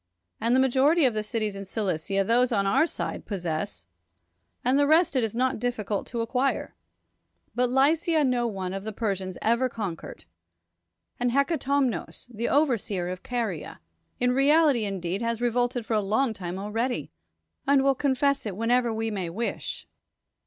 [0.39, 3.85] And the majority of the cities in Cilicia those on our side possess,
[4.65, 6.73] and the rest it is not difficult to acquire.
[7.53, 10.25] But Lycia no one of the Persians ever conquered.
[11.19, 13.79] And llecatomnos, the overseer of Caria,
[14.19, 17.11] in reality indeed has re volted for a long time already,
[17.67, 19.87] and will confess it whenever we may wish.